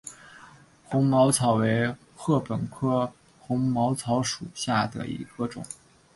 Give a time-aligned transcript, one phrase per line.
[0.83, 5.63] 红毛草为禾本科红毛草属下的一个种。